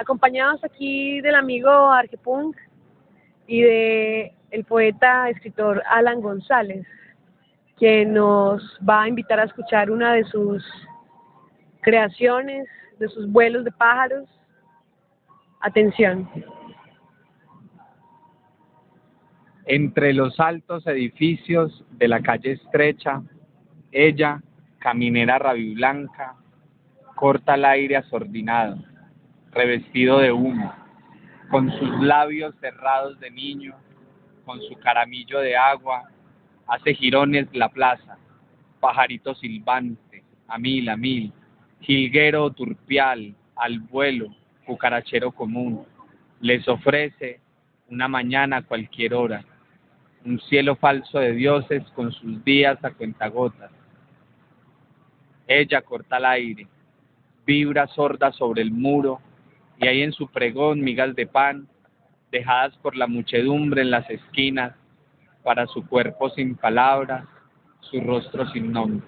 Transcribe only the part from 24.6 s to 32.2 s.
caminera rabiblanca, corta el aire asordinado, revestido de humo, con sus